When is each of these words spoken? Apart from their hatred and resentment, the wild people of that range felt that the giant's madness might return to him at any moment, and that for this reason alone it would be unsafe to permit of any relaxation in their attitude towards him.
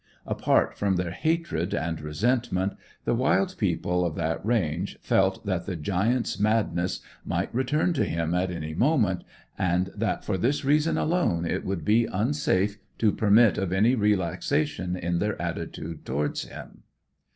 Apart 0.25 0.75
from 0.75 0.95
their 0.95 1.11
hatred 1.11 1.75
and 1.75 2.01
resentment, 2.01 2.73
the 3.05 3.13
wild 3.13 3.53
people 3.59 4.03
of 4.03 4.15
that 4.15 4.43
range 4.43 4.97
felt 4.99 5.45
that 5.45 5.67
the 5.67 5.75
giant's 5.75 6.39
madness 6.39 7.01
might 7.23 7.53
return 7.53 7.93
to 7.93 8.03
him 8.03 8.33
at 8.33 8.49
any 8.49 8.73
moment, 8.73 9.23
and 9.59 9.91
that 9.95 10.25
for 10.25 10.39
this 10.39 10.65
reason 10.65 10.97
alone 10.97 11.45
it 11.45 11.63
would 11.63 11.85
be 11.85 12.05
unsafe 12.07 12.79
to 12.97 13.11
permit 13.11 13.59
of 13.59 13.71
any 13.71 13.93
relaxation 13.93 14.95
in 14.97 15.19
their 15.19 15.39
attitude 15.39 16.03
towards 16.03 16.45
him. 16.45 16.81